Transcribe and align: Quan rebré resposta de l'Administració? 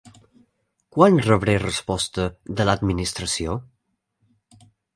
Quan 0.97 1.19
rebré 1.27 1.55
resposta 1.65 2.27
de 2.61 2.67
l'Administració? 2.69 3.61